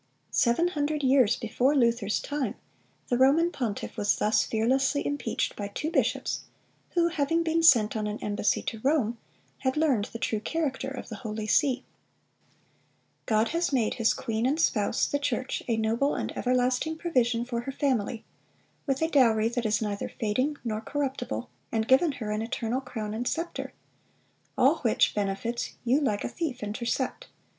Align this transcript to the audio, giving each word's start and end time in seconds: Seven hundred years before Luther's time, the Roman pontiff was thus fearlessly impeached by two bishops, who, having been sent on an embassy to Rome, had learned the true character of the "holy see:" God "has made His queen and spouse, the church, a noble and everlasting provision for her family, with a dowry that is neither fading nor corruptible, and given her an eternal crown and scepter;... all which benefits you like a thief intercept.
Seven 0.31 0.69
hundred 0.69 1.03
years 1.03 1.35
before 1.35 1.75
Luther's 1.75 2.19
time, 2.19 2.55
the 3.09 3.19
Roman 3.19 3.51
pontiff 3.51 3.97
was 3.97 4.15
thus 4.15 4.43
fearlessly 4.43 5.05
impeached 5.05 5.55
by 5.55 5.67
two 5.67 5.91
bishops, 5.91 6.41
who, 6.95 7.09
having 7.09 7.43
been 7.43 7.61
sent 7.61 7.95
on 7.95 8.07
an 8.07 8.17
embassy 8.19 8.63
to 8.63 8.79
Rome, 8.83 9.19
had 9.59 9.77
learned 9.77 10.05
the 10.05 10.17
true 10.17 10.39
character 10.39 10.87
of 10.87 11.09
the 11.09 11.17
"holy 11.17 11.45
see:" 11.45 11.83
God 13.27 13.49
"has 13.49 13.71
made 13.71 13.93
His 13.93 14.15
queen 14.15 14.47
and 14.47 14.59
spouse, 14.59 15.05
the 15.05 15.19
church, 15.19 15.61
a 15.67 15.77
noble 15.77 16.15
and 16.15 16.35
everlasting 16.35 16.97
provision 16.97 17.45
for 17.45 17.61
her 17.61 17.71
family, 17.71 18.23
with 18.87 19.03
a 19.03 19.07
dowry 19.07 19.49
that 19.49 19.67
is 19.67 19.83
neither 19.83 20.09
fading 20.09 20.57
nor 20.63 20.81
corruptible, 20.81 21.47
and 21.71 21.87
given 21.87 22.13
her 22.13 22.31
an 22.31 22.41
eternal 22.41 22.81
crown 22.81 23.13
and 23.13 23.27
scepter;... 23.27 23.71
all 24.57 24.77
which 24.77 25.13
benefits 25.13 25.73
you 25.85 26.01
like 26.01 26.23
a 26.23 26.27
thief 26.27 26.63
intercept. 26.63 27.27